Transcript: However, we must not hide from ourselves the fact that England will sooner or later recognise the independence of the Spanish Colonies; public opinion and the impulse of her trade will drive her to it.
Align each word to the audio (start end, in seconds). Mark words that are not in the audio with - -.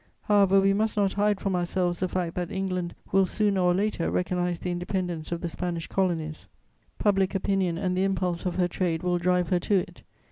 However, 0.23 0.59
we 0.59 0.73
must 0.73 0.97
not 0.97 1.13
hide 1.13 1.39
from 1.39 1.55
ourselves 1.55 1.99
the 1.99 2.07
fact 2.07 2.33
that 2.33 2.49
England 2.49 2.95
will 3.11 3.27
sooner 3.27 3.61
or 3.61 3.75
later 3.75 4.09
recognise 4.09 4.57
the 4.57 4.71
independence 4.71 5.31
of 5.31 5.41
the 5.41 5.47
Spanish 5.47 5.85
Colonies; 5.85 6.47
public 6.97 7.35
opinion 7.35 7.77
and 7.77 7.95
the 7.95 8.03
impulse 8.03 8.47
of 8.47 8.55
her 8.55 8.67
trade 8.67 9.03
will 9.03 9.19
drive 9.19 9.49
her 9.49 9.59
to 9.59 9.75
it. 9.75 10.01